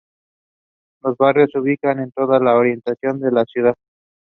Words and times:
Los 1.03 1.15
barrios 1.15 1.51
se 1.53 1.59
ubican 1.59 1.99
en 1.99 2.11
toda 2.11 2.39
la 2.39 2.55
orientación 2.55 3.19
de 3.19 3.31
la 3.31 3.45
ciudad. 3.45 3.75